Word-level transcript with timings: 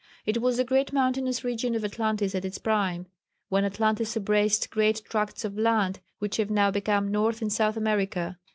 It 0.25 0.41
was 0.41 0.57
the 0.57 0.63
great 0.63 0.91
mountainous 0.91 1.43
region 1.43 1.75
of 1.75 1.85
Atlantis 1.85 2.33
at 2.33 2.43
its 2.43 2.57
prime, 2.57 3.05
when 3.49 3.63
Atlantis 3.63 4.17
embraced 4.17 4.71
great 4.71 5.03
tracts 5.05 5.45
of 5.45 5.59
land 5.59 5.99
which 6.17 6.37
have 6.37 6.49
now 6.49 6.71
become 6.71 7.11
North 7.11 7.39
and 7.39 7.53
South 7.53 7.77
America. 7.77 8.39